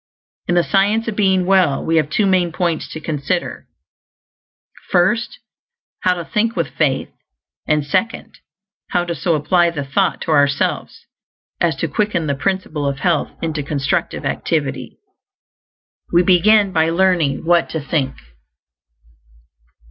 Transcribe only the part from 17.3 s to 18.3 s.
What to Think.